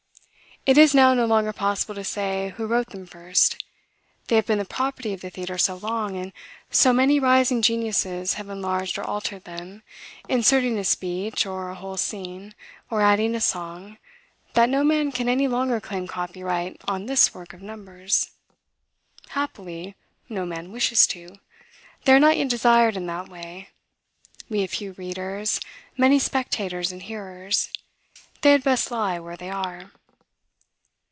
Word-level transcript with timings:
It 0.63 0.77
is 0.77 0.93
now 0.93 1.15
no 1.15 1.25
longer 1.25 1.53
possible 1.53 1.95
to 1.95 2.03
say 2.03 2.53
who 2.55 2.67
wrote 2.67 2.89
them 2.91 3.07
first. 3.07 3.63
They 4.27 4.35
have 4.35 4.45
been 4.45 4.59
the 4.59 4.63
property 4.63 5.11
of 5.11 5.21
the 5.21 5.31
Theatre 5.31 5.57
so 5.57 5.77
long, 5.77 6.15
and 6.15 6.31
so 6.69 6.93
many 6.93 7.19
rising 7.19 7.63
geniuses 7.63 8.35
have 8.35 8.47
enlarged 8.47 8.99
or 8.99 9.03
altered 9.03 9.45
them, 9.45 9.81
inserting 10.29 10.77
a 10.77 10.83
speech, 10.83 11.47
or 11.47 11.69
a 11.69 11.75
whole 11.75 11.97
scene, 11.97 12.53
or 12.91 13.01
adding 13.01 13.33
a 13.33 13.41
song, 13.41 13.97
that 14.53 14.69
no 14.69 14.83
man 14.83 15.11
can 15.11 15.27
any 15.27 15.47
longer 15.47 15.81
claim 15.81 16.05
copyright 16.05 16.79
on 16.87 17.07
this 17.07 17.33
work 17.33 17.53
of 17.53 17.63
numbers. 17.63 18.29
Happily, 19.29 19.95
no 20.29 20.45
man 20.45 20.71
wishes 20.71 21.07
to. 21.07 21.37
They 22.05 22.13
are 22.13 22.19
not 22.19 22.37
yet 22.37 22.49
desired 22.49 22.95
in 22.95 23.07
that 23.07 23.29
way. 23.29 23.69
We 24.47 24.61
have 24.61 24.69
few 24.69 24.91
readers, 24.93 25.59
many 25.97 26.19
spectators 26.19 26.91
and 26.91 27.01
hearers. 27.01 27.71
They 28.41 28.51
had 28.51 28.63
best 28.63 28.91
lie 28.91 29.17
where 29.17 29.35
they 29.35 29.49
are. 29.49 29.89